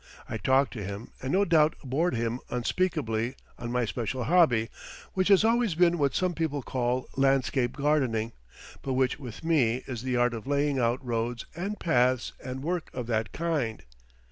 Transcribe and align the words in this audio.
I 0.27 0.37
talked 0.39 0.73
to 0.73 0.83
him, 0.83 1.11
and 1.21 1.31
no 1.31 1.45
doubt 1.45 1.75
bored 1.83 2.15
him 2.15 2.39
unspeakably, 2.49 3.35
on 3.59 3.71
my 3.71 3.85
special 3.85 4.23
hobby, 4.23 4.69
which 5.13 5.27
has 5.27 5.43
always 5.43 5.75
been 5.75 5.99
what 5.99 6.15
some 6.15 6.33
people 6.33 6.63
call 6.63 7.05
landscape 7.17 7.73
gardening, 7.77 8.31
but 8.81 8.93
which 8.93 9.19
with 9.19 9.43
me 9.43 9.83
is 9.85 10.01
the 10.01 10.17
art 10.17 10.33
of 10.33 10.47
laying 10.47 10.79
out 10.79 11.05
roads 11.05 11.45
and 11.55 11.79
paths 11.79 12.33
and 12.43 12.63
work 12.63 12.89
of 12.93 13.05
that 13.05 13.31
kind. 13.31 13.83